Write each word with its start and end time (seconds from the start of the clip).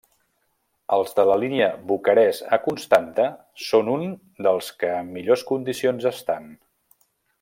Els 0.95 1.11
de 1.19 1.25
la 1.31 1.35
línia 1.41 1.67
Bucarest 1.91 2.47
a 2.57 2.59
Constanta 2.67 3.27
són 3.67 3.93
un 3.97 4.07
dels 4.49 4.71
que 4.81 4.91
en 5.03 5.13
millors 5.19 5.45
condicions 5.53 6.09
estan. 6.13 6.51